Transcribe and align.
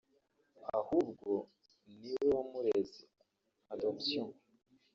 ahubwo 0.77 1.29
ni 1.99 2.11
we 2.19 2.23
wamureze 2.35 3.01
[adoption] 3.73 4.27